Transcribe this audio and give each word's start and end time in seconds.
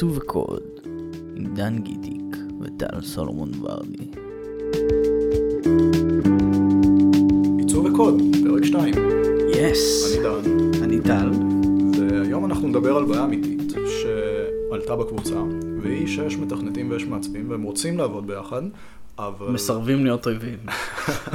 עיצוב 0.00 0.18
הקוד 0.18 0.62
עם 1.36 1.54
דן 1.54 1.78
גיטיק 1.78 2.36
וטל 2.60 3.00
סולומון 3.02 3.50
ורדי. 3.60 4.04
עיצוב 7.58 7.86
הקוד, 7.86 8.22
פרק 8.44 8.64
2. 8.64 8.94
יס. 9.48 10.16
אני 10.16 10.22
דן. 10.22 10.82
אני 10.82 11.00
טל. 11.00 11.30
והיום 11.98 12.44
אנחנו 12.44 12.68
נדבר 12.68 12.96
על 12.96 13.04
בעיה 13.04 13.24
אמיתית 13.24 13.72
שעלתה 14.02 14.96
בקבוצה, 14.96 15.42
והיא 15.82 16.06
שיש 16.06 16.36
מתכנתים 16.36 16.90
ויש 16.90 17.04
מעצבים 17.04 17.50
והם 17.50 17.62
רוצים 17.62 17.98
לעבוד 17.98 18.26
ביחד, 18.26 18.62
אבל... 19.18 19.48
מסרבים 19.48 20.04
להיות 20.04 20.26
אויבים. 20.26 20.58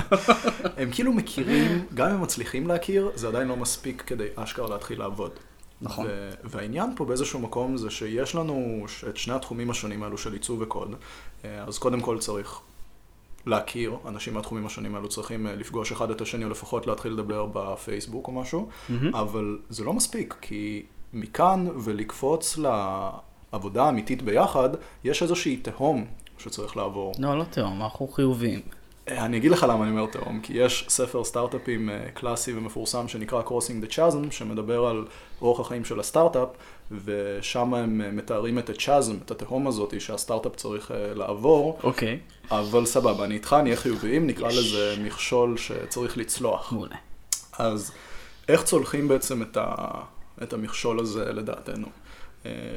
הם 0.78 0.90
כאילו 0.92 1.14
מכירים, 1.14 1.86
גם 1.94 2.10
אם 2.10 2.16
הם 2.16 2.22
מצליחים 2.22 2.68
להכיר, 2.68 3.10
זה 3.16 3.28
עדיין 3.28 3.48
לא 3.48 3.56
מספיק 3.56 4.04
כדי 4.08 4.28
אשכרה 4.36 4.70
להתחיל 4.70 5.00
לעבוד. 5.00 5.32
נכון. 5.82 6.06
ו- 6.10 6.32
והעניין 6.44 6.94
פה 6.96 7.06
באיזשהו 7.06 7.40
מקום 7.40 7.78
זה 7.78 7.90
שיש 7.90 8.36
לנו 8.36 8.86
את 9.10 9.18
שני 9.18 9.34
התחומים 9.34 9.70
השונים 9.70 10.04
האלו 10.04 10.18
של 10.18 10.34
עיצוב 10.34 10.62
וקוד, 10.62 10.96
אה, 11.46 11.64
אז 11.64 11.78
קודם 11.78 12.02
כל 12.02 12.20
צריך 12.20 12.60
להכיר, 13.46 13.96
אנשים 14.08 14.34
מהתחומים 14.34 14.66
השונים 14.66 14.96
האלו 14.96 15.10
צריכים 15.10 15.48
אה, 15.48 15.56
לפגוש 15.56 15.92
אחד 15.92 16.12
את 16.12 16.22
השני 16.22 16.46
או 16.46 16.50
לפחות 16.50 16.88
להתחיל 16.88 17.12
לדבר 17.12 17.46
בפייסבוק 17.54 18.28
או 18.28 18.32
משהו, 18.32 18.70
אבל 19.14 19.58
זה 19.70 19.84
לא 19.84 19.94
מספיק, 19.94 20.36
כי 20.42 20.84
מכאן 21.14 21.68
ולקפוץ 21.84 22.58
לעבודה 22.58 23.84
האמיתית 23.84 24.22
ביחד, 24.22 24.70
יש 25.04 25.24
איזושהי 25.24 25.58
תהום 25.58 26.06
שצריך 26.38 26.78
לעבור. 26.78 27.14
לא, 27.20 27.40
לא 27.40 27.44
תהום, 27.44 27.82
אנחנו 27.82 28.08
חיוביים. 28.08 28.62
אני 29.08 29.38
אגיד 29.38 29.52
לך 29.52 29.66
למה 29.70 29.84
אני 29.84 29.92
אומר 29.92 30.06
תהום, 30.06 30.40
כי 30.42 30.54
יש 30.54 30.86
ספר 30.90 31.24
סטארט-אפים 31.24 31.90
אה, 31.90 32.06
קלאסי 32.14 32.54
ומפורסם 32.58 33.08
שנקרא 33.08 33.42
Crossing 33.42 33.86
the 33.86 33.92
Chasm, 33.92 34.32
שמדבר 34.32 34.86
על 34.86 35.06
אורח 35.42 35.60
החיים 35.60 35.86
של 35.86 36.00
הסטארט-אפ, 36.00 36.50
ושם 37.06 37.74
הם 37.74 38.02
אה, 38.02 38.12
מתארים 38.12 38.60
את 38.60 38.70
ה-chasm, 38.70 39.24
את 39.26 39.32
התהום 39.32 39.68
הזאת 39.68 40.02
שהסטארט-אפ 40.02 40.56
צריך 40.56 40.92
אה, 40.92 41.14
לעבור, 41.14 41.80
אוקיי, 41.84 42.20
אבל 42.52 42.86
סבבה, 42.86 43.26
אני 43.26 43.34
איתך, 43.34 43.56
נהיה 43.64 43.76
חיוביים, 43.76 44.28
נקרא 44.28 44.48
לזה 44.48 44.96
מכשול 45.04 45.58
שצריך 45.58 46.18
לצלוח. 46.18 46.72
מעולה. 46.72 46.96
אז 47.58 47.92
איך 48.48 48.64
צולחים 48.64 49.08
בעצם 49.08 49.42
את, 49.42 49.58
ה... 49.58 49.76
את 50.44 50.54
המכשול 50.54 51.00
הזה 51.00 51.34
לדעתנו? 51.34 51.88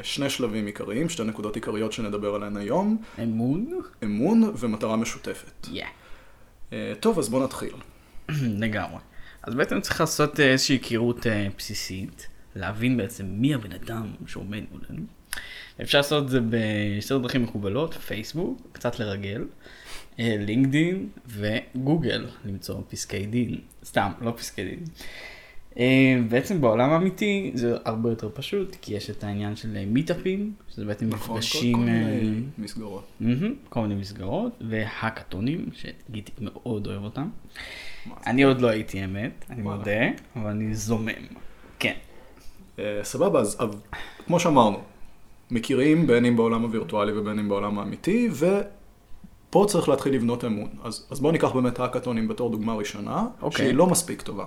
שני 0.02 0.30
שלבים 0.30 0.66
עיקריים, 0.66 1.08
שתי 1.08 1.24
נקודות 1.24 1.54
עיקריות 1.54 1.92
שנדבר 1.92 2.34
עליהן 2.34 2.56
היום, 2.56 3.02
אמון? 3.22 3.80
אמון 4.04 4.52
ומטרה 4.56 4.96
משותפת. 4.96 5.66
יא. 5.72 5.84
אה, 6.72 6.92
טוב, 7.00 7.19
אז 7.19 7.28
בואו 7.28 7.44
נתחיל. 7.44 7.74
לגמרי. 8.62 8.98
אז 9.42 9.55
בעצם 9.55 9.80
צריך 9.80 10.00
לעשות 10.00 10.41
אה, 10.41 10.50
איזושהי 10.52 10.74
היכרות 10.77 11.27
אה, 11.27 11.47
בסיסית, 11.58 12.27
להבין 12.56 12.97
בעצם 12.97 13.27
מי 13.28 13.55
הבן 13.55 13.72
אדם 13.72 14.12
שעומד 14.27 14.64
מולנו. 14.72 15.06
אפשר 15.83 15.98
לעשות 15.98 16.24
את 16.24 16.28
זה 16.28 16.41
בשתי 16.50 17.14
דרכים 17.22 17.42
מקובלות, 17.42 17.94
פייסבוק, 17.94 18.61
קצת 18.72 18.98
לרגל, 18.98 19.44
לינקדין 20.19 21.08
וגוגל, 21.27 22.27
למצוא 22.44 22.80
פסקי 22.89 23.27
דין, 23.27 23.58
סתם, 23.84 24.12
לא 24.20 24.34
פסקי 24.36 24.64
דין. 24.64 24.84
אה, 25.78 26.19
בעצם 26.28 26.61
בעולם 26.61 26.91
האמיתי 26.91 27.50
זה 27.55 27.77
הרבה 27.84 28.11
יותר 28.11 28.28
פשוט, 28.34 28.77
כי 28.83 28.94
יש 28.94 29.11
את 29.11 29.24
העניין 29.24 29.56
של 29.56 29.84
מיטאפים, 29.86 30.52
שזה 30.68 30.84
בעצם 30.84 31.08
נכון, 31.08 31.27
כל, 31.27 31.33
מפגשים, 31.33 31.77
כל 31.77 31.80
אה, 31.80 31.84
מיני 31.84 32.40
מסגרות. 32.58 33.05
מהמם, 33.20 33.55
כל 33.68 33.80
מיני 33.80 33.95
מסגרות, 33.95 34.62
והאקתונים, 34.68 35.67
שגיטי 35.73 36.33
מאוד 36.40 36.86
אוהב 36.86 37.05
אותם. 37.05 37.29
אני 38.27 38.42
עוד 38.42 38.61
לא 38.61 38.68
הייתי 38.68 39.05
אמת, 39.05 39.45
אני. 39.51 39.62
מודה, 39.62 40.08
אבל 40.36 40.51
אני 40.51 40.74
זומם. 40.74 41.12
כן. 41.79 41.95
אה, 42.79 43.00
סבבה, 43.02 43.40
אז 43.40 43.58
כמו 44.27 44.40
שאמרנו, 44.40 44.79
מכירים 45.50 46.06
בין 46.06 46.24
אם 46.24 46.36
בעולם 46.36 46.62
הווירטואלי 46.62 47.12
ובין 47.18 47.39
אם 47.39 47.48
בעולם 47.48 47.79
האמיתי, 47.79 48.29
ופה 49.48 49.64
צריך 49.69 49.89
להתחיל 49.89 50.14
לבנות 50.14 50.45
אמון. 50.45 50.69
אז, 50.85 51.07
אז 51.11 51.20
בואו 51.20 51.33
ניקח 51.33 51.53
באמת 51.53 51.81
האקתונים 51.81 52.29
בתור 52.29 52.51
דוגמה 52.51 52.75
ראשונה, 52.75 53.27
אוקיי. 53.42 53.64
שהיא 53.64 53.75
לא 53.75 53.86
מספיק 53.86 54.23
טובה. 54.23 54.45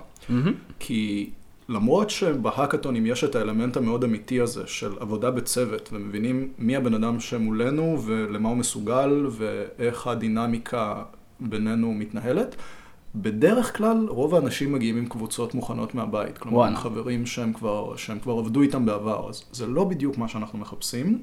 כי 0.80 1.30
למרות 1.70 2.10
שבהאקתונים 2.10 3.06
יש 3.06 3.24
את 3.24 3.36
האלמנט 3.36 3.78
המאוד 3.78 4.04
אמיתי 4.04 4.42
הזה 4.42 4.68
של 4.68 4.92
עבודה 5.00 5.32
בצוות, 5.32 5.90
ומבינים 5.94 6.52
מי 6.58 6.76
הבן 6.76 6.94
אדם 6.94 7.20
שמולנו 7.20 8.02
ולמה 8.06 8.50
הוא 8.50 8.58
מסוגל 8.58 9.28
ואיך 9.32 10.08
הדינמיקה 10.08 11.04
בינינו 11.40 11.94
מתנהלת, 11.94 12.56
בדרך 13.16 13.78
כלל 13.78 14.06
רוב 14.10 14.36
האנשים 14.36 14.74
מגיעים 14.74 14.98
עם 14.98 15.06
קבוצות 15.06 15.54
מוכנות 15.54 15.96
מהבית. 15.96 16.38
כלומר, 16.38 16.58
וואלה. 16.58 16.78
חברים 16.78 17.26
שהם 17.26 17.54
כבר, 17.54 17.96
שהם 17.96 18.20
כבר 18.20 18.34
עבדו 18.34 18.62
איתם 18.62 18.86
בעבר, 18.86 19.30
אז 19.30 19.44
זה 19.52 19.68
לא 19.68 19.84
בדיוק 19.84 20.18
מה 20.18 20.28
שאנחנו 20.28 20.60
מחפשים. 20.60 21.22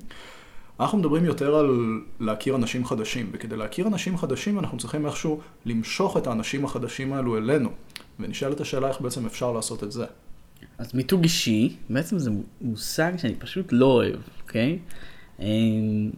אנחנו 0.80 0.98
מדברים 0.98 1.24
יותר 1.24 1.54
על 1.54 2.00
להכיר 2.20 2.56
אנשים 2.56 2.84
חדשים, 2.84 3.30
וכדי 3.32 3.56
להכיר 3.56 3.86
אנשים 3.86 4.18
חדשים 4.18 4.58
אנחנו 4.58 4.78
צריכים 4.78 5.06
איכשהו 5.06 5.40
למשוך 5.66 6.16
את 6.16 6.26
האנשים 6.26 6.64
החדשים 6.64 7.12
האלו 7.12 7.38
אלינו. 7.38 7.70
ונשאלת 8.20 8.60
השאלה 8.60 8.88
איך 8.88 9.00
בעצם 9.00 9.26
אפשר 9.26 9.52
לעשות 9.52 9.84
את 9.84 9.92
זה. 9.92 10.04
אז 10.78 10.94
מיתוג 10.94 11.22
אישי, 11.22 11.76
בעצם 11.90 12.18
זה 12.18 12.30
מושג 12.60 13.12
שאני 13.16 13.34
פשוט 13.34 13.66
לא 13.70 13.86
אוהב, 13.86 14.20
אוקיי? 14.42 14.78
אמ, 15.40 16.10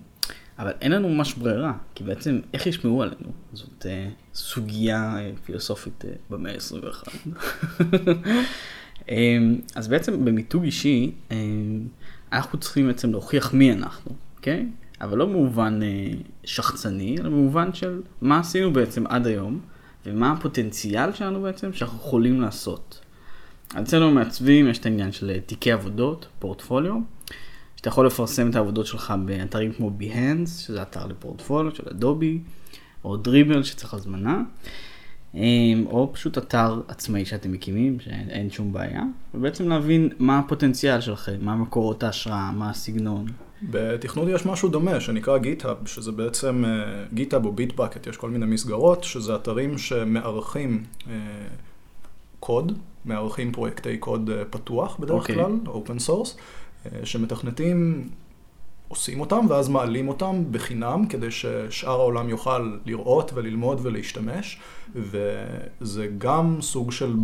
אבל 0.58 0.72
אין 0.80 0.92
לנו 0.92 1.08
ממש 1.08 1.34
ברירה, 1.34 1.72
כי 1.94 2.04
בעצם 2.04 2.40
איך 2.54 2.66
ישמעו 2.66 3.02
עלינו? 3.02 3.32
זאת 3.52 3.86
אה, 3.86 4.08
סוגיה 4.34 5.16
אה, 5.18 5.30
פילוסופית 5.44 6.04
אה, 6.04 6.10
במאה 6.30 6.52
ה-21. 6.52 7.08
אמ, 9.08 9.58
אז 9.74 9.88
בעצם 9.88 10.24
במיתוג 10.24 10.64
אישי, 10.64 11.12
אמ, 11.30 11.86
אנחנו 12.32 12.58
צריכים 12.58 12.86
בעצם 12.86 13.10
להוכיח 13.10 13.54
מי 13.54 13.72
אנחנו, 13.72 14.12
אוקיי? 14.40 14.66
אבל 15.00 15.18
לא 15.18 15.26
במובן 15.26 15.80
אה, 15.82 16.12
שחצני, 16.44 17.16
אלא 17.18 17.28
במובן 17.28 17.74
של 17.74 18.02
מה 18.20 18.38
עשינו 18.38 18.72
בעצם 18.72 19.06
עד 19.06 19.26
היום, 19.26 19.60
ומה 20.06 20.32
הפוטנציאל 20.32 21.12
שלנו 21.12 21.42
בעצם 21.42 21.72
שאנחנו 21.72 21.98
יכולים 21.98 22.40
לעשות. 22.40 23.00
אצלנו 23.82 24.10
מעצבים 24.10 24.68
יש 24.68 24.78
את 24.78 24.86
העניין 24.86 25.12
של 25.12 25.30
אה, 25.30 25.40
תיקי 25.40 25.72
עבודות, 25.72 26.26
פורטפוליו, 26.38 26.94
שאתה 27.76 27.88
יכול 27.88 28.06
לפרסם 28.06 28.50
את 28.50 28.54
העבודות 28.56 28.86
שלך 28.86 29.14
באתרים 29.24 29.72
כמו 29.72 29.90
Behance, 30.00 30.46
שזה 30.46 30.82
אתר 30.82 31.06
לפורטפוליו 31.06 31.74
של 31.74 31.84
אדובי, 31.90 32.38
או 33.04 33.16
דריבל 33.16 33.62
שצריך 33.62 33.94
הזמנה, 33.94 34.42
אמ, 35.34 35.84
או 35.86 36.10
פשוט 36.12 36.38
אתר 36.38 36.80
עצמאי 36.88 37.24
שאתם 37.24 37.52
מקימים, 37.52 38.00
שאין 38.00 38.50
שום 38.50 38.72
בעיה, 38.72 39.02
ובעצם 39.34 39.68
להבין 39.68 40.08
מה 40.18 40.38
הפוטנציאל 40.38 41.00
שלכם, 41.00 41.36
מה 41.40 41.56
מקורות 41.56 42.02
ההשראה, 42.02 42.52
מה 42.52 42.70
הסגנון. 42.70 43.26
בתכנות 43.62 44.28
יש 44.28 44.46
משהו 44.46 44.68
דומה 44.68 45.00
שנקרא 45.00 45.38
GitHub, 45.38 45.86
שזה 45.86 46.12
בעצם 46.12 46.64
אה, 46.64 47.04
GitHub 47.16 47.44
או 47.44 47.52
ביטבקט, 47.52 48.06
יש 48.06 48.16
כל 48.16 48.30
מיני 48.30 48.46
מסגרות, 48.46 49.04
שזה 49.04 49.34
אתרים 49.34 49.78
שמארחים 49.78 50.84
אה, 51.10 51.14
קוד, 52.40 52.72
מארחים 53.04 53.52
פרויקטי 53.52 53.98
קוד 53.98 54.30
אה, 54.30 54.44
פתוח 54.44 54.96
בדרך 55.00 55.20
אוקיי. 55.20 55.34
כלל, 55.34 55.52
open 55.66 56.08
source, 56.08 56.36
אה, 56.86 57.06
שמתכנתים 57.06 58.08
עושים 58.88 59.20
אותם 59.20 59.46
ואז 59.48 59.68
מעלים 59.68 60.08
אותם 60.08 60.42
בחינם 60.50 61.06
כדי 61.08 61.30
ששאר 61.30 62.00
העולם 62.00 62.28
יוכל 62.28 62.76
לראות 62.86 63.30
וללמוד 63.34 63.80
ולהשתמש, 63.82 64.60
וזה 64.94 66.08
גם 66.18 66.56
סוג 66.60 66.92
של 66.92 67.14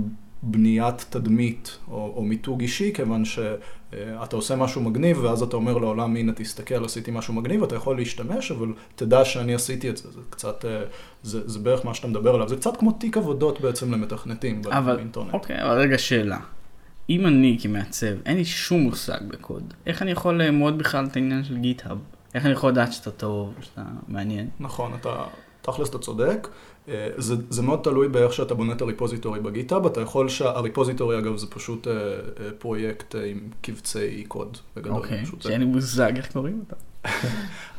בניית 0.43 1.07
תדמית 1.11 1.79
או, 1.91 2.13
או 2.17 2.23
מיתוג 2.23 2.61
אישי, 2.61 2.93
כיוון 2.95 3.25
שאתה 3.25 4.37
עושה 4.37 4.57
משהו 4.57 4.83
מגניב 4.83 5.19
ואז 5.19 5.43
אתה 5.43 5.57
אומר 5.57 5.79
לעולם, 5.79 6.17
הנה 6.17 6.33
תסתכל, 6.33 6.85
עשיתי 6.85 7.11
משהו 7.11 7.35
מגניב, 7.35 7.63
אתה 7.63 7.77
יכול 7.77 7.97
להשתמש, 7.97 8.51
אבל 8.51 8.73
תדע 8.97 9.25
שאני 9.25 9.55
עשיתי 9.55 9.91
את 9.91 9.97
זה, 9.97 10.11
זה 10.11 10.21
קצת, 10.31 10.65
אה, 10.65 10.83
זה, 11.23 11.49
זה 11.49 11.59
בערך 11.59 11.85
מה 11.85 11.95
שאתה 11.95 12.09
מדבר 12.09 12.35
עליו, 12.35 12.49
זה 12.49 12.57
קצת 12.57 12.77
כמו 12.77 12.93
תיק 12.93 13.17
עבודות 13.17 13.61
בעצם 13.61 13.93
למתכנתים 13.93 14.63
אבל, 14.73 14.97
באינטרנט. 14.97 15.35
אוקיי, 15.35 15.63
אבל 15.63 15.79
רגע 15.79 15.99
שאלה. 15.99 16.39
אם 17.11 17.27
אני 17.27 17.59
כמעצב, 17.61 18.07
אין 18.27 18.37
לי 18.37 18.45
שום 18.45 18.81
מושג 18.81 19.19
בקוד, 19.29 19.75
איך 19.87 20.03
אני 20.03 20.11
יכול 20.11 20.43
לאמוד 20.43 20.79
בכלל 20.79 21.05
את 21.05 21.17
העניין 21.17 21.45
של 21.45 21.57
גיט-האב? 21.57 21.99
איך 22.35 22.45
אני 22.45 22.53
יכול 22.53 22.71
לדעת 22.71 22.93
שאתה 22.93 23.11
טוב, 23.11 23.55
שאתה 23.61 23.83
מעניין? 24.09 24.49
נכון, 24.61 24.95
אתה, 25.01 25.25
תכלס 25.67 25.89
אתה 25.91 25.99
צודק. 25.99 26.49
אה, 26.89 27.09
זה, 27.17 27.35
זה 27.51 27.63
מאוד 27.63 27.81
תלוי 27.83 28.09
באיך 28.09 28.33
שאתה 28.33 28.55
בונה 28.55 28.73
את 28.73 28.81
הריפוזיטורי 28.83 29.41
בגיטאב, 29.41 29.87
אתה 29.87 30.01
יכול 30.01 30.29
שהריפוזיטורי 30.29 31.19
אגב 31.19 31.37
זה 31.37 31.47
פשוט 31.47 31.89
אה, 31.89 31.93
אה, 31.93 32.19
פרויקט 32.59 33.15
עם 33.15 33.41
קבצי 33.61 34.25
קוד. 34.29 34.57
אוקיי, 34.87 35.25
זה- 35.27 35.33
שאין 35.41 35.61
לי 35.61 35.67
מושג 35.67 36.13
איך 36.17 36.33
קוראים 36.33 36.63
אותה. 36.65 36.77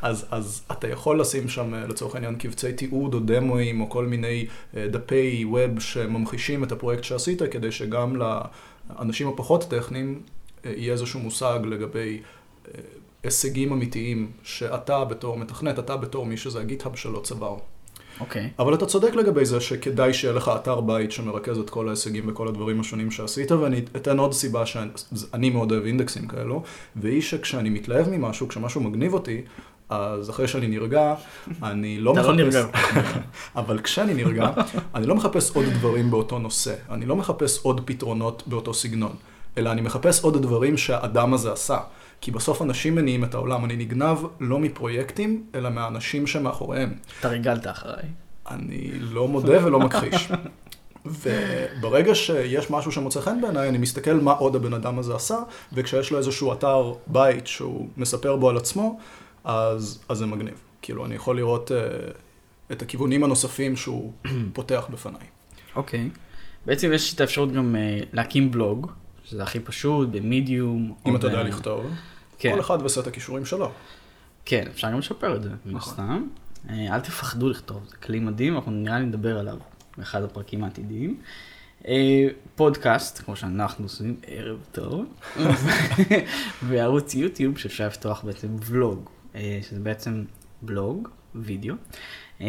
אז, 0.01 0.25
אז 0.31 0.61
אתה 0.71 0.87
יכול 0.87 1.21
לשים 1.21 1.49
שם 1.49 1.73
לצורך 1.73 2.15
העניין 2.15 2.35
קבצי 2.35 2.73
תיעוד 2.73 3.13
או 3.13 3.19
דמואים 3.19 3.81
או 3.81 3.89
כל 3.89 4.05
מיני 4.05 4.45
דפי 4.73 5.45
ווב 5.49 5.79
שממחישים 5.79 6.63
את 6.63 6.71
הפרויקט 6.71 7.03
שעשית 7.03 7.41
כדי 7.51 7.71
שגם 7.71 8.15
לאנשים 8.15 9.27
הפחות 9.27 9.63
טכניים 9.69 10.21
יהיה 10.65 10.93
איזשהו 10.93 11.19
מושג 11.19 11.59
לגבי 11.65 12.19
הישגים 13.23 13.71
אמיתיים 13.73 14.31
שאתה 14.43 15.05
בתור 15.05 15.37
מתכנת, 15.37 15.79
אתה 15.79 15.97
בתור 15.97 16.25
מי 16.25 16.37
שזה 16.37 16.59
הגיט-האב 16.59 16.95
שלו 16.95 17.21
צבר. 17.23 17.55
אוקיי. 18.19 18.49
אבל 18.59 18.73
אתה 18.73 18.85
צודק 18.85 19.15
לגבי 19.15 19.45
זה 19.45 19.61
שכדאי 19.61 20.13
שיהיה 20.13 20.33
לך 20.33 20.51
אתר 20.55 20.81
בית 20.81 21.11
שמרכז 21.11 21.57
את 21.57 21.69
כל 21.69 21.87
ההישגים 21.87 22.23
וכל 22.27 22.47
הדברים 22.47 22.79
השונים 22.79 23.11
שעשית, 23.11 23.51
ואני 23.51 23.81
אתן 23.95 24.19
עוד 24.19 24.33
סיבה 24.33 24.65
שאני 24.65 25.49
מאוד 25.49 25.71
אוהב 25.71 25.85
אינדקסים 25.85 26.27
כאלו, 26.27 26.63
והיא 26.95 27.21
שכשאני 27.21 27.69
מתלהב 27.69 28.09
ממשהו, 28.09 28.47
כשמשהו 28.47 28.81
מגניב 28.81 29.13
אותי, 29.13 29.41
אז 29.89 30.29
אחרי 30.29 30.47
שאני 30.47 30.67
נרגע, 30.67 31.15
אני 31.63 31.99
לא 31.99 32.11
אתה 32.11 32.19
מחפש... 32.19 32.29
לא 32.29 32.35
נרגע. 32.35 32.65
אבל 33.55 33.79
כשאני 33.81 34.13
נרגע, 34.13 34.49
אני 34.95 35.05
לא 35.05 35.15
מחפש 35.15 35.55
עוד 35.55 35.65
דברים 35.65 36.11
באותו 36.11 36.39
נושא. 36.39 36.73
אני 36.89 37.05
לא 37.05 37.15
מחפש 37.15 37.59
עוד 37.63 37.81
פתרונות 37.85 38.43
באותו 38.45 38.73
סגנון, 38.73 39.15
אלא 39.57 39.71
אני 39.71 39.81
מחפש 39.81 40.23
עוד 40.23 40.41
דברים 40.41 40.77
שהאדם 40.77 41.33
הזה 41.33 41.51
עשה. 41.51 41.77
כי 42.21 42.31
בסוף 42.31 42.61
אנשים 42.61 42.95
מניעים 42.95 43.23
את 43.23 43.33
העולם. 43.33 43.65
אני 43.65 43.75
נגנב 43.75 44.17
לא 44.39 44.59
מפרויקטים, 44.59 45.43
אלא 45.55 45.69
מהאנשים 45.69 46.27
שמאחוריהם. 46.27 46.93
אתה 47.19 47.27
ריגלת 47.27 47.67
אחריי. 47.67 48.05
אני 48.49 48.91
לא 48.99 49.27
מודה 49.27 49.65
ולא 49.65 49.79
מכחיש. 49.79 50.31
וברגע 51.05 52.15
שיש 52.15 52.71
משהו 52.71 52.91
שמוצא 52.91 53.21
חן 53.21 53.41
בעיניי, 53.41 53.69
אני 53.69 53.77
מסתכל 53.77 54.13
מה 54.13 54.31
עוד 54.31 54.55
הבן 54.55 54.73
אדם 54.73 54.99
הזה 54.99 55.15
עשה, 55.15 55.37
וכשיש 55.73 56.11
לו 56.11 56.17
איזשהו 56.17 56.53
אתר 56.53 56.93
בית 57.07 57.47
שהוא 57.47 57.87
מספר 57.97 58.35
בו 58.35 58.49
על 58.49 58.57
עצמו, 58.57 58.99
אז, 59.43 59.99
אז 60.09 60.17
זה 60.17 60.25
מגניב. 60.25 60.61
כאילו, 60.81 61.05
אני 61.05 61.15
יכול 61.15 61.37
לראות 61.37 61.71
uh, 61.71 61.73
את 62.71 62.81
הכיוונים 62.81 63.23
הנוספים 63.23 63.75
שהוא 63.75 64.13
פותח 64.53 64.87
בפניי. 64.89 65.21
אוקיי. 65.75 66.09
בעצם 66.65 66.93
יש 66.93 67.13
את 67.13 67.21
האפשרות 67.21 67.51
גם 67.51 67.75
uh, 67.75 68.05
להקים 68.13 68.51
בלוג, 68.51 68.91
שזה 69.29 69.43
הכי 69.43 69.59
פשוט, 69.59 70.09
במדיום. 70.09 70.93
אם 71.05 71.15
אתה 71.15 71.27
ב- 71.27 71.31
יודע 71.31 71.43
לכתוב, 71.43 71.85
כן. 72.39 72.53
כל 72.53 72.59
אחד 72.59 72.77
וסט 72.83 73.07
הכישורים 73.07 73.45
שלו. 73.45 73.71
כן, 74.45 74.63
אפשר 74.67 74.91
גם 74.91 74.99
לשפר 74.99 75.35
את 75.35 75.43
זה, 75.43 75.49
מן 75.49 75.73
נכון. 75.73 75.93
הסתם. 75.93 76.23
אה, 76.69 76.95
אל 76.95 76.99
תפחדו 76.99 77.49
לכתוב, 77.49 77.85
זה 77.89 77.95
כלי 77.95 78.19
מדהים, 78.19 78.55
אנחנו 78.55 78.71
נראה 78.71 78.99
לי 78.99 79.05
נדבר 79.05 79.39
עליו 79.39 79.57
באחד 79.97 80.23
הפרקים 80.23 80.63
העתידיים. 80.63 81.17
אה, 81.87 82.27
פודקאסט, 82.55 83.21
כמו 83.25 83.35
שאנחנו 83.35 83.85
עושים, 83.85 84.15
ערב 84.27 84.57
טוב, 84.71 85.05
וערוץ 86.67 87.15
יוטיוב 87.15 87.57
שאפשר 87.57 87.87
לפתוח 87.87 88.23
בעצם 88.23 88.47
ולוג, 88.65 89.09
אה, 89.35 89.59
שזה 89.69 89.79
בעצם 89.79 90.23
בלוג, 90.61 91.07
וידאו, 91.35 91.75
אה, 92.41 92.47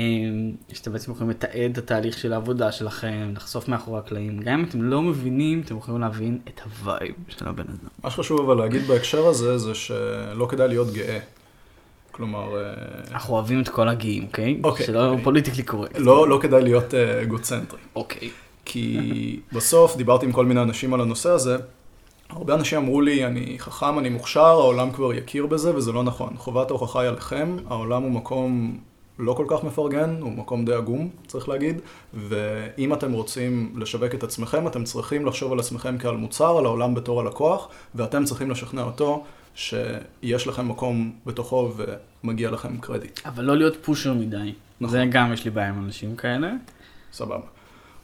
שאתם 0.72 0.92
בעצם 0.92 1.12
יכולים 1.12 1.30
לתעד 1.30 1.70
את 1.72 1.78
התהליך 1.78 2.18
של 2.18 2.32
העבודה 2.32 2.72
שלכם, 2.72 3.32
לחשוף 3.36 3.68
מאחורי 3.68 3.98
הקלעים, 3.98 4.40
גם 4.40 4.58
אם 4.58 4.64
אתם 4.64 4.82
לא 4.82 5.02
מבינים, 5.02 5.62
אתם 5.64 5.76
יכולים 5.76 6.00
להבין 6.00 6.38
את 6.48 6.60
ה 6.64 6.74
vibe 6.74 7.14
של 7.28 7.48
הבן 7.48 7.64
אדם. 7.64 7.88
מה 8.04 8.10
שחשוב 8.10 8.40
אבל 8.40 8.64
להגיד 8.64 8.82
בהקשר 8.82 9.26
הזה, 9.26 9.58
זה 9.58 9.74
שלא 9.74 10.46
כדאי 10.50 10.68
להיות 10.68 10.92
גאה. 10.92 11.18
כלומר, 12.10 12.56
אה, 12.56 12.72
אנחנו 13.10 13.34
אוהבים 13.34 13.60
את 13.60 13.68
כל 13.68 13.88
הגאים, 13.88 14.24
אוקיי? 14.24 14.60
אוקיי, 14.64 14.86
שלא 14.86 15.10
אוקיי. 15.10 15.24
politically 15.24 15.62
correct. 15.62 15.98
לא, 15.98 16.28
לא 16.28 16.38
כדאי 16.42 16.62
להיות 16.62 16.94
אה, 16.94 17.22
אגוצנטרי. 17.22 17.80
אוקיי. 17.96 18.30
כי 18.64 19.40
בסוף 19.52 19.96
דיברתי 19.96 20.26
עם 20.26 20.32
כל 20.32 20.46
מיני 20.46 20.62
אנשים 20.62 20.94
על 20.94 21.00
הנושא 21.00 21.30
הזה. 21.30 21.56
הרבה 22.30 22.54
אנשים 22.54 22.78
אמרו 22.78 23.00
לי, 23.00 23.26
אני 23.26 23.58
חכם, 23.58 23.98
אני 23.98 24.08
מוכשר, 24.08 24.40
העולם 24.40 24.90
כבר 24.90 25.14
יכיר 25.14 25.46
בזה, 25.46 25.76
וזה 25.76 25.92
לא 25.92 26.02
נכון. 26.02 26.36
חובת 26.36 26.70
ההוכחה 26.70 27.00
היא 27.00 27.08
עליכם, 27.08 27.56
העולם 27.68 28.02
הוא 28.02 28.10
מקום 28.10 28.78
לא 29.18 29.32
כל 29.32 29.44
כך 29.48 29.64
מפרגן, 29.64 30.16
הוא 30.20 30.32
מקום 30.32 30.64
די 30.64 30.74
עגום, 30.74 31.08
צריך 31.26 31.48
להגיד, 31.48 31.80
ואם 32.14 32.92
אתם 32.92 33.12
רוצים 33.12 33.72
לשווק 33.76 34.14
את 34.14 34.22
עצמכם, 34.22 34.66
אתם 34.66 34.84
צריכים 34.84 35.26
לחשוב 35.26 35.52
על 35.52 35.58
עצמכם 35.58 35.98
כעל 35.98 36.16
מוצר, 36.16 36.58
על 36.58 36.64
העולם 36.64 36.94
בתור 36.94 37.20
הלקוח, 37.20 37.68
ואתם 37.94 38.24
צריכים 38.24 38.50
לשכנע 38.50 38.82
אותו 38.82 39.24
שיש 39.54 40.46
לכם 40.46 40.68
מקום 40.68 41.12
בתוכו 41.26 41.72
ומגיע 42.24 42.50
לכם 42.50 42.78
קרדיט. 42.80 43.20
אבל 43.26 43.44
לא 43.44 43.56
להיות 43.56 43.76
פושר 43.84 44.14
מדי. 44.14 44.52
נכון. 44.80 44.92
זה 44.92 45.04
גם 45.10 45.32
יש 45.32 45.44
לי 45.44 45.50
בעיה 45.50 45.68
עם 45.68 45.84
אנשים 45.84 46.16
כאלה. 46.16 46.52
סבבה. 47.12 47.57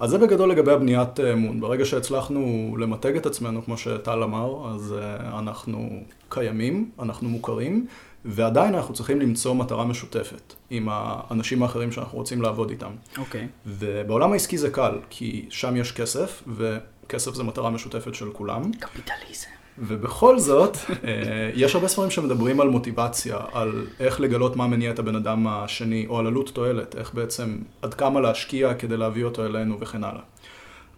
אז 0.05 0.11
זה 0.11 0.19
בגדול 0.19 0.51
לגבי 0.51 0.73
הבניית 0.73 1.21
אמון. 1.21 1.61
ברגע 1.61 1.85
שהצלחנו 1.85 2.77
למתג 2.81 3.17
את 3.17 3.27
עצמנו, 3.27 3.65
כמו 3.65 3.79
שטל 3.79 4.23
אמר, 4.23 4.75
אז 4.75 4.95
uh, 4.99 5.39
אנחנו 5.39 6.03
קיימים, 6.29 6.91
אנחנו 6.99 7.29
מוכרים, 7.29 7.87
ועדיין 8.25 8.75
אנחנו 8.75 8.95
צריכים 8.95 9.21
למצוא 9.21 9.55
מטרה 9.55 9.85
משותפת 9.85 10.55
עם 10.71 10.89
האנשים 10.91 11.63
האחרים 11.63 11.93
שאנחנו 11.93 12.19
רוצים 12.19 12.43
לעבוד 12.43 12.71
איתם. 12.71 12.91
אוקיי. 13.19 13.49
ובעולם 13.67 14.33
העסקי 14.33 14.59
זה 14.59 14.71
קל, 14.71 14.99
כי 15.11 15.47
שם 15.51 15.77
יש 15.77 15.93
כסף, 15.93 16.43
וכסף 16.47 17.35
זה 17.35 17.43
מטרה 17.43 17.71
משותפת 17.71 18.15
של 18.15 18.31
כולם. 18.33 18.73
קפיטליזם. 18.73 19.64
ובכל 19.79 20.39
זאת, 20.39 20.77
אה, 21.05 21.51
יש 21.55 21.75
הרבה 21.75 21.89
ספרים 21.89 22.11
שמדברים 22.11 22.61
על 22.61 22.69
מוטיבציה, 22.69 23.37
על 23.53 23.87
איך 24.01 24.21
לגלות 24.21 24.57
מה 24.57 24.67
מניע 24.67 24.91
את 24.91 24.99
הבן 24.99 25.17
אדם 25.17 25.47
השני, 25.47 26.07
או 26.09 26.19
על 26.19 26.27
עלות 26.27 26.51
תועלת, 26.51 26.97
איך 26.97 27.15
בעצם, 27.15 27.59
עד 27.83 27.95
כמה 27.95 28.21
להשקיע 28.21 28.75
כדי 28.75 28.97
להביא 28.97 29.25
אותו 29.25 29.47
אלינו 29.47 29.81
וכן 29.81 30.05
הלאה. 30.05 30.23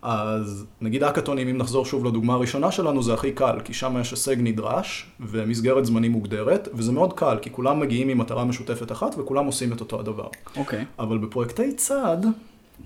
אז 0.02 0.67
נגיד 0.81 1.02
האקתונים, 1.02 1.49
אם 1.49 1.56
נחזור 1.56 1.84
שוב 1.84 2.05
לדוגמה 2.05 2.34
הראשונה 2.34 2.70
שלנו, 2.70 3.02
זה 3.02 3.14
הכי 3.14 3.32
קל, 3.32 3.61
כי 3.64 3.75
שם 3.75 3.96
יש 4.00 4.11
הישג 4.11 4.37
נדרש, 4.38 5.06
ומסגרת 5.20 5.84
זמנים 5.84 6.12
מוגדרת, 6.12 6.69
וזה 6.75 6.93
מאוד 6.93 7.12
קל, 7.12 7.38
כי 7.43 7.50
כולם 7.52 7.81
מגיעים 7.81 8.08
עם 8.08 8.19
מטרה 8.19 8.44
משותפת 8.44 8.93
אחת, 8.93 9.14
וכולם 9.19 9.46
עושים 9.46 9.73
את 9.73 9.81
אותו 9.81 10.00
הדבר. 10.00 10.28
אוקיי. 10.56 10.84
אבל 10.99 11.19
בפרויקטי 11.19 11.73
צד, 11.73 12.17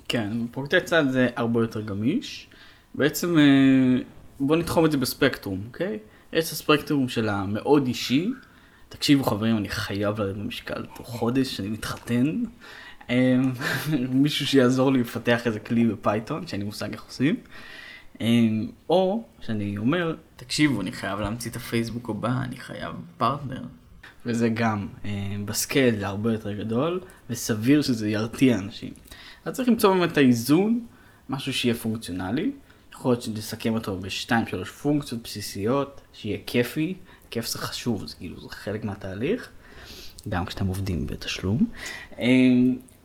כן, 0.08 0.30
פרויקטי 0.50 0.80
צד 0.80 1.04
זה 1.10 1.28
הרבה 1.36 1.60
יותר 1.60 1.80
גמיש. 1.80 2.46
בעצם 2.94 3.38
אה, 3.38 4.02
בוא 4.40 4.56
נתחום 4.56 4.84
את 4.84 4.92
זה 4.92 4.98
בספקטרום, 4.98 5.62
אוקיי? 5.66 5.98
יש 6.32 6.46
את 6.46 6.52
הספקטרום 6.52 7.08
של 7.08 7.28
המאוד 7.28 7.86
אישי. 7.86 8.30
תקשיבו 8.88 9.24
חברים, 9.24 9.56
אני 9.56 9.68
חייב 9.68 10.20
לרדת 10.20 10.36
במשקל 10.36 10.86
תוך 10.94 11.08
חודש, 11.08 11.60
אני 11.60 11.68
מתחתן. 11.68 12.42
אה, 13.10 13.36
מישהו 14.22 14.46
שיעזור 14.46 14.92
לי 14.92 15.00
לפתח 15.00 15.46
איזה 15.46 15.60
כלי 15.60 15.84
ב 15.84 15.92
Python, 15.92 16.46
שאין 16.46 16.60
לי 16.60 16.66
מושג 16.66 16.92
איך 16.92 17.02
עושים. 17.02 17.36
אה, 18.20 18.26
או 18.88 19.24
שאני 19.40 19.78
אומר, 19.78 20.16
תקשיבו, 20.36 20.80
אני 20.80 20.92
חייב 20.92 21.20
להמציא 21.20 21.50
את 21.50 21.56
הפייסבוק 21.56 22.10
הבא, 22.10 22.32
אני 22.42 22.56
חייב 22.56 22.94
פרטנר. 23.16 23.62
וזה 24.26 24.48
גם 24.48 24.88
ב 25.44 25.53
scale 25.53 25.98
זה 25.98 26.06
הרבה 26.06 26.32
יותר 26.32 26.52
גדול, 26.52 27.00
וסביר 27.30 27.82
שזה 27.82 28.08
ירתיע 28.08 28.58
אנשים. 28.58 28.92
אז 29.44 29.54
צריך 29.54 29.68
למצוא 29.68 29.94
באמת 29.94 30.12
את 30.12 30.16
האיזון, 30.16 30.86
משהו 31.28 31.52
שיהיה 31.52 31.74
פונקציונלי. 31.74 32.52
יכול 33.00 33.12
להיות 33.12 33.66
אותו 33.74 33.96
בשתיים 33.96 34.46
שלוש 34.46 34.70
פונקציות 34.70 35.22
בסיסיות, 35.22 36.00
שיהיה 36.12 36.38
כיפי. 36.46 36.94
כיף 37.30 37.46
זה 37.46 37.58
חשוב, 37.58 38.06
זה 38.06 38.16
כאילו 38.16 38.40
זה 38.40 38.48
חלק 38.50 38.84
מהתהליך, 38.84 39.48
גם 40.28 40.46
כשאתם 40.46 40.66
עובדים 40.66 41.06
בתשלום. 41.06 41.66
אה, 42.18 42.26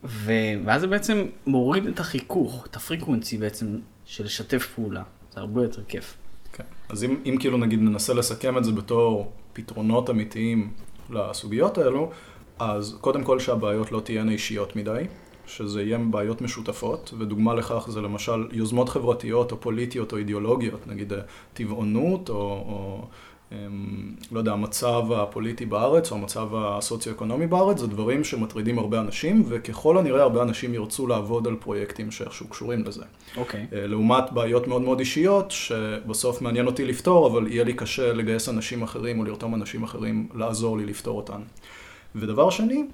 ו... 0.04 0.32
ואז 0.64 0.80
זה 0.80 0.86
בעצם 0.86 1.26
מוריד 1.46 1.86
את 1.86 2.00
החיכוך, 2.00 2.66
את 2.66 2.76
הפריקוונסי 2.76 3.38
בעצם 3.38 3.78
של 4.04 4.24
לשתף 4.24 4.66
פעולה. 4.74 5.02
זה 5.34 5.40
הרבה 5.40 5.62
יותר 5.62 5.82
כיף. 5.88 6.16
כן. 6.52 6.64
אז 6.88 7.04
אם, 7.04 7.20
אם 7.26 7.36
כאילו 7.40 7.58
נגיד 7.58 7.80
ננסה 7.80 8.14
לסכם 8.14 8.58
את 8.58 8.64
זה 8.64 8.72
בתור 8.72 9.32
פתרונות 9.52 10.10
אמיתיים 10.10 10.72
לסוגיות 11.10 11.78
האלו, 11.78 12.10
אז 12.58 12.96
קודם 13.00 13.24
כל 13.24 13.40
שהבעיות 13.40 13.92
לא 13.92 14.00
תהיינה 14.00 14.32
אישיות 14.32 14.76
מדי, 14.76 15.04
שזה 15.46 15.82
יהיה 15.82 15.98
בעיות 15.98 16.42
משותפות, 16.42 17.14
ודוגמה 17.18 17.54
לכך 17.54 17.86
זה 17.88 18.00
למשל 18.00 18.46
יוזמות 18.52 18.88
חברתיות 18.88 19.52
או 19.52 19.60
פוליטיות 19.60 20.12
או 20.12 20.16
אידיאולוגיות, 20.16 20.86
נגיד 20.86 21.12
אה, 21.12 21.20
טבעונות 21.54 22.28
או, 22.28 22.36
או 22.36 23.06
אמ, 23.52 24.14
לא 24.32 24.38
יודע, 24.38 24.52
המצב 24.52 25.12
הפוליטי 25.12 25.66
בארץ 25.66 26.12
או 26.12 26.16
המצב 26.16 26.48
הסוציו-אקונומי 26.54 27.46
בארץ, 27.46 27.78
זה 27.78 27.86
דברים 27.86 28.24
שמטרידים 28.24 28.78
הרבה 28.78 29.00
אנשים, 29.00 29.44
וככל 29.48 29.98
הנראה 29.98 30.22
הרבה 30.22 30.42
אנשים 30.42 30.74
ירצו 30.74 31.06
לעבוד 31.06 31.46
על 31.46 31.56
פרויקטים 31.56 32.10
שאיכשהו 32.10 32.48
קשורים 32.48 32.84
לזה. 32.84 33.04
אוקיי. 33.36 33.66
אה, 33.72 33.86
לעומת 33.86 34.32
בעיות 34.32 34.68
מאוד 34.68 34.82
מאוד 34.82 34.98
אישיות, 34.98 35.50
שבסוף 35.50 36.42
מעניין 36.42 36.66
אותי 36.66 36.84
לפתור, 36.84 37.26
אבל 37.26 37.46
יהיה 37.46 37.64
לי 37.64 37.72
קשה 37.72 38.12
לגייס 38.12 38.48
אנשים 38.48 38.82
אחרים 38.82 39.18
או 39.18 39.24
לרתום 39.24 39.54
אנשים 39.54 39.82
אחרים 39.82 40.28
לעזור 40.34 40.78
לי 40.78 40.86
לפתור 40.86 41.16
אותן. 41.16 41.40
ודבר 42.14 42.50
שני, 42.50 42.84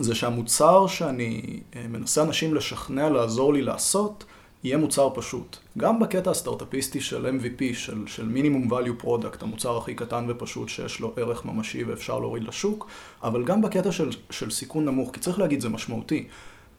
זה 0.00 0.14
שהמוצר 0.14 0.86
שאני 0.86 1.60
אה, 1.76 1.84
מנסה 1.88 2.22
אנשים 2.22 2.54
לשכנע 2.54 3.10
לעזור 3.10 3.54
לי 3.54 3.62
לעשות, 3.62 4.24
יהיה 4.64 4.76
מוצר 4.76 5.08
פשוט. 5.14 5.56
גם 5.78 6.00
בקטע 6.00 6.30
הסטארט-אפיסטי 6.30 7.00
של 7.00 7.26
MVP, 7.26 7.74
של, 7.74 8.06
של 8.06 8.28
מינימום 8.28 8.72
value 8.72 9.04
product, 9.04 9.36
המוצר 9.40 9.76
הכי 9.76 9.94
קטן 9.94 10.24
ופשוט 10.28 10.68
שיש 10.68 11.00
לו 11.00 11.12
ערך 11.16 11.44
ממשי 11.44 11.84
ואפשר 11.84 12.18
להוריד 12.18 12.44
לשוק, 12.44 12.86
אבל 13.22 13.44
גם 13.44 13.62
בקטע 13.62 13.92
של, 13.92 14.10
של 14.30 14.50
סיכון 14.50 14.84
נמוך, 14.84 15.10
כי 15.12 15.20
צריך 15.20 15.38
להגיד, 15.38 15.60
זה 15.60 15.68
משמעותי. 15.68 16.26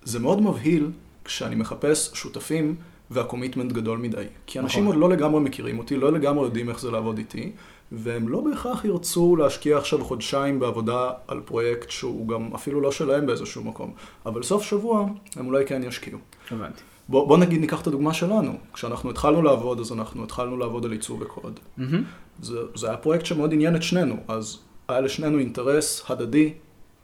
זה 0.04 0.20
מאוד 0.20 0.42
מבהיל 0.42 0.92
כשאני 1.26 1.56
מחפש 1.56 2.12
שותפים 2.14 2.76
והקומיטמנט 3.12 3.72
גדול 3.72 3.98
מדי. 3.98 4.26
כי 4.46 4.60
אנשים 4.60 4.84
נכון. 4.84 4.96
עוד 4.96 5.02
לא 5.02 5.16
לגמרי 5.16 5.42
מכירים 5.42 5.80
אותי, 5.80 5.98
לא 5.98 6.12
לגמרי 6.12 6.46
יודעים 6.46 6.70
איך 6.70 6.80
זה 6.80 6.92
לעבוד 6.92 7.18
איתי, 7.18 7.52
והם 7.94 8.28
לא 8.28 8.42
בהכרח 8.42 8.86
ירצו 8.86 9.36
להשקיע 9.36 9.78
עכשיו 9.78 10.04
חודשיים 10.04 10.60
בעבודה 10.60 11.12
על 11.28 11.42
פרויקט 11.46 11.90
שהוא 11.90 12.28
גם 12.28 12.54
אפילו 12.56 12.82
לא 12.82 12.92
שלהם 12.92 13.26
באיזשהו 13.26 13.64
מקום. 13.64 13.94
אבל 14.26 14.44
סוף 14.44 14.64
שבוע 14.64 15.08
הם 15.36 15.48
אולי 15.48 15.66
כן 15.66 15.84
ישקיעו. 15.84 16.20
הבנתי. 16.52 16.82
בוא, 17.10 17.28
בוא 17.28 17.38
נגיד 17.38 17.62
ניקח 17.62 17.82
את 17.82 17.88
הדוגמה 17.88 18.14
שלנו. 18.14 18.58
כשאנחנו 18.74 19.10
התחלנו 19.10 19.42
לעבוד, 19.42 19.80
אז 19.80 19.92
אנחנו 19.92 20.24
התחלנו 20.24 20.58
לעבוד 20.58 20.86
על 20.86 20.92
עיצוב 20.92 21.22
וקוד. 21.22 21.60
מהמם. 21.78 22.04
זה, 22.42 22.60
זה 22.76 22.88
היה 22.88 22.98
פרויקט 22.98 23.26
שמאוד 23.26 23.54
עניין 23.54 23.76
את 23.76 23.84
שנינו, 23.84 24.16
אז 24.28 24.60
היה 24.88 25.02
לשנינו 25.02 25.40
אינטרס 25.40 26.04
הדדי 26.10 26.54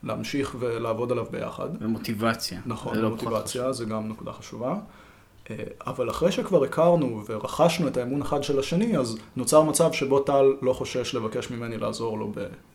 להמשיך 0.03 0.55
ולעבוד 0.59 1.11
עליו 1.11 1.25
ביחד. 1.31 1.69
ומוטיבציה. 1.81 2.59
נכון, 2.65 2.95
זה 2.95 3.01
לא 3.01 3.09
מוטיבציה, 3.09 3.71
זה 3.71 3.85
גם 3.85 4.09
נקודה 4.09 4.31
חשובה. 4.31 4.75
אה, 5.49 5.55
אבל 5.87 6.09
אחרי 6.09 6.31
שכבר 6.31 6.63
הכרנו 6.63 7.23
ורכשנו 7.29 7.87
את 7.87 7.97
האמון 7.97 8.21
אחד 8.21 8.43
של 8.43 8.59
השני, 8.59 8.97
אז 8.97 9.17
נוצר 9.35 9.63
מצב 9.63 9.93
שבו 9.93 10.19
טל 10.19 10.45
לא 10.61 10.73
חושש 10.73 11.15
לבקש 11.15 11.51
ממני 11.51 11.77
לעזור 11.77 12.17
לו 12.17 12.31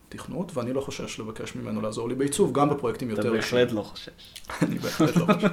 תכנות, 0.09 0.57
ואני 0.57 0.73
לא 0.73 0.81
חושש 0.81 1.21
לבקש 1.21 1.57
ממנו 1.57 1.81
לעזור 1.81 2.09
לי 2.09 2.15
בעיצוב, 2.15 2.53
גם 2.53 2.71
בפרויקטים 2.71 3.11
יותר 3.11 3.23
אתה 3.23 3.31
בהחלט 3.31 3.73
לא 3.73 3.83
חושש. 3.83 4.35
אני 4.63 4.79
בהחלט 4.79 5.17
לא 5.17 5.27
חושש. 5.35 5.49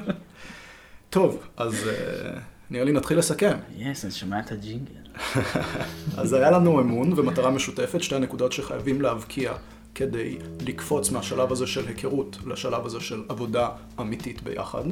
טוב, 1.10 1.44
אז 1.58 1.88
אה, 1.88 2.40
נראה 2.70 2.84
לי 2.84 2.92
נתחיל 2.92 3.18
לסכם. 3.18 3.58
יס, 3.78 4.06
אני 4.06 4.12
שומע 4.12 4.40
את 4.40 4.52
הג'ינגל. 4.52 4.94
אז 6.18 6.34
היה 6.34 6.52
לנו 6.52 6.80
אמון 6.80 7.14
ומטרה 7.16 7.52
משותפת, 7.52 8.04
שתי 8.04 8.16
הנקודות 8.16 8.52
שחייבים 8.52 9.02
להבקיע 9.02 9.54
כדי 9.96 10.38
לקפוץ 10.66 11.12
מהשלב 11.12 11.52
הזה 11.52 11.68
של 11.68 11.88
היכרות 11.88 12.38
לשלב 12.46 12.86
הזה 12.86 13.00
של 13.00 13.24
עבודה 13.30 13.70
אמיתית 14.00 14.44
ביחד. 14.44 14.84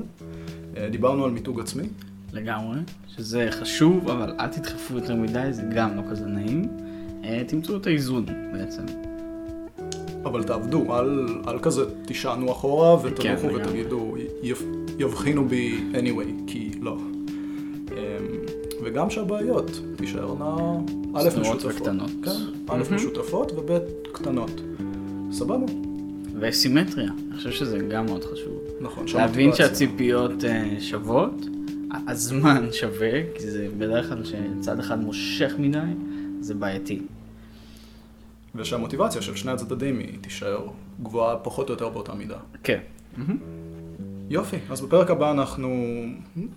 אה, 0.78 0.90
דיברנו 0.90 1.26
על 1.26 1.32
מיתוג 1.32 1.60
עצמי, 1.60 1.84
לגמרי, 2.34 2.80
שזה 3.08 3.48
חשוב, 3.52 4.10
אבל 4.10 4.34
אל 4.40 4.48
תדחפו 4.48 4.96
יותר 4.96 5.16
מדי, 5.16 5.48
זה 5.52 5.62
גם 5.76 5.98
לא 5.98 6.02
כזה 6.12 6.26
נעים. 6.26 6.68
אה, 7.24 7.44
תמצאו 7.48 7.78
את 7.78 7.88
האיזון 7.88 8.26
בעצם. 8.54 8.84
אבל 10.24 10.44
תעבדו, 10.44 11.00
אל, 11.00 11.26
אל 11.48 11.60
כזה 11.60 11.82
תישענו 12.06 12.52
אחורה 12.52 12.98
ותנוחו 13.06 13.50
כן. 13.50 13.56
ותגידו, 13.56 14.16
"יב- 14.44 14.66
יבחינו 15.00 15.48
בי 15.48 15.80
anyway, 15.94 16.44
כי 16.48 16.72
לא. 16.82 16.98
אמ, 17.92 17.96
וגם 18.84 19.10
שהבעיות 19.10 19.72
תישארנה 19.96 20.56
א' 21.16 21.30
משותפות. 21.42 21.72
וקטנות. 21.76 22.10
כן, 22.24 22.32
א' 22.32 22.78
מהמם. 22.78 22.96
משותפות 22.96 23.52
וב' 23.52 23.80
קטנות. 24.12 24.62
סבבה, 25.32 25.66
וסימטריה, 26.40 27.12
אני 27.30 27.38
חושב 27.38 27.52
שזה 27.52 27.78
גם 27.78 28.06
מאוד 28.06 28.24
חשוב. 28.24 28.60
נכון. 28.82 29.06
להבין 29.16 29.56
שהציפיות 29.56 30.44
אה, 30.46 30.76
שוות, 30.80 31.34
הזמן 32.08 32.68
שווה, 32.72 33.12
כי 33.36 33.52
זה 33.52 33.68
בדרך 33.78 34.10
כלל 34.10 34.24
שצד 34.24 34.80
אחד 34.80 35.00
מושך 35.00 35.54
מדי, 35.60 35.80
זה 36.40 36.54
בעייתי. 36.54 37.02
ושהמוטיבציה 38.56 39.22
של 39.22 39.36
שני 39.36 39.52
הצדדים 39.52 40.00
היא 40.00 40.18
תישאר 40.22 40.68
גבוהה 41.04 41.38
פחות 41.38 41.70
או 41.70 41.74
יותר 41.74 41.90
באותה 41.90 42.14
מידה. 42.14 42.38
כן. 42.64 42.80
יופי, 44.30 44.58
אז 44.70 44.82
בפרק 44.82 45.12
הבא 45.12 45.32
אנחנו, 45.32 45.86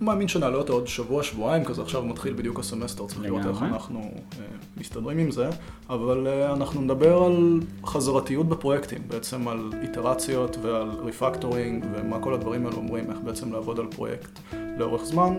מאמין 0.01 0.27
שנעלה 0.27 0.57
אותו 0.57 0.73
עוד 0.73 0.87
שבוע, 0.87 1.23
שבועיים, 1.23 1.63
כזה 1.63 1.81
עכשיו 1.81 2.05
מתחיל 2.05 2.33
בדיוק 2.33 2.59
הסמסטר, 2.59 3.07
צריך 3.07 3.21
לראות 3.21 3.45
איך. 3.45 3.63
אנחנו 3.63 3.99
אה, 3.99 4.45
מסתדרים 4.77 5.17
עם 5.17 5.31
זה, 5.31 5.49
אבל 5.89 6.27
אה, 6.27 6.53
אנחנו 6.53 6.81
נדבר 6.81 7.23
על 7.23 7.59
חזרתיות 7.85 8.49
בפרויקטים, 8.49 9.01
בעצם 9.07 9.47
על 9.47 9.69
איטרציות 9.81 10.57
ועל 10.61 10.89
refactoring 11.03 11.85
ומה 11.93 12.19
כל 12.19 12.33
הדברים 12.33 12.65
האלה 12.65 12.77
אומרים, 12.77 13.11
איך 13.11 13.17
בעצם 13.23 13.53
לעבוד 13.53 13.79
על 13.79 13.87
פרויקט 13.95 14.39
לאורך 14.77 15.03
זמן, 15.03 15.33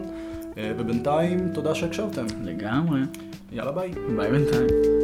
אה, 0.57 0.73
ובינתיים 0.79 1.49
תודה 1.55 1.75
שהקשבתם, 1.75 2.27
לגמרי. 2.43 3.01
יאללה 3.53 3.73
ביי. 3.73 3.93
ביי 4.17 4.31
בינתיים. 4.31 5.04